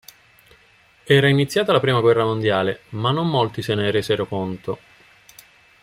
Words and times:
Era 1.05 1.27
iniziata 1.27 1.71
la 1.71 1.79
prima 1.79 1.99
guerra 1.99 2.23
mondiale, 2.25 2.85
ma 2.93 3.11
non 3.11 3.27
molti 3.29 3.61
se 3.61 3.75
ne 3.75 3.91
resero 3.91 4.25
conto. 4.25 4.79